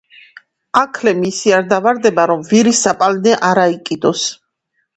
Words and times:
აქლემი 0.79 1.29
ისე 1.33 1.53
არ 1.59 1.67
დავარდება, 1.75 2.27
რომ 2.33 2.43
ვირის 2.49 2.83
საპალნე 2.89 3.39
არ 3.53 3.65
აიკიდოს. 3.69 4.29